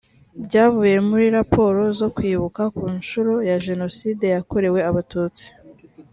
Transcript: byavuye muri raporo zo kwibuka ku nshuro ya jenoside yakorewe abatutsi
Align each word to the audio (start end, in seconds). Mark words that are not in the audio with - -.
byavuye 0.45 0.97
muri 1.07 1.25
raporo 1.37 1.81
zo 1.99 2.07
kwibuka 2.15 2.61
ku 2.75 2.83
nshuro 2.97 3.33
ya 3.49 3.57
jenoside 3.65 4.25
yakorewe 4.35 4.79
abatutsi 4.89 5.45